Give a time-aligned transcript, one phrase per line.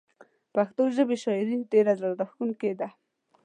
[0.55, 2.87] پښتو ژبې شاعري ډيره زړه راښکونکي ده